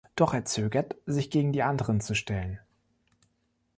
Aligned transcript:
Doch 0.15 0.33
er 0.33 0.45
zögert, 0.45 0.95
sich 1.05 1.29
gegen 1.29 1.51
die 1.51 1.61
Anderen 1.61 2.01
zu 2.01 2.15
stellen. 2.15 2.57